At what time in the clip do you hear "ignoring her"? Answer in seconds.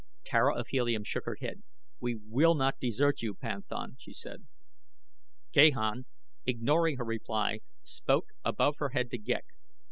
6.43-7.05